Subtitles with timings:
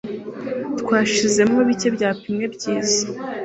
[0.79, 3.05] Twashizemo bike byapimwe byiza